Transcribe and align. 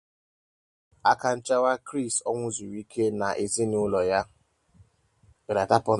Akanchawa 1.11 1.73
Chris 1.87 2.15
Ọnwụzurike 2.29 3.03
na 3.19 3.27
ezi 3.43 3.63
n’ụlọ 3.67 4.01
ya 4.11 4.21